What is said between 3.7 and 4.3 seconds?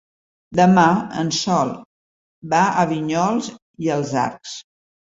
i els